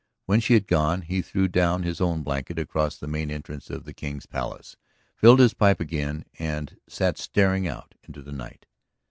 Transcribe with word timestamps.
When 0.25 0.39
she 0.39 0.55
had 0.55 0.65
gone, 0.65 1.03
he 1.03 1.21
threw 1.21 1.47
down 1.47 1.83
his 1.83 2.01
own 2.01 2.23
blanket 2.23 2.57
across 2.57 2.97
the 2.97 3.05
main 3.05 3.29
entrance 3.29 3.69
of 3.69 3.83
the 3.85 3.93
King's 3.93 4.25
Palace, 4.25 4.75
filled 5.15 5.39
his 5.39 5.53
pipe 5.53 5.79
again, 5.79 6.25
and 6.39 6.75
sat 6.89 7.19
staring 7.19 7.67
out 7.67 7.93
into 8.07 8.23
the 8.23 8.31
night. 8.31 8.65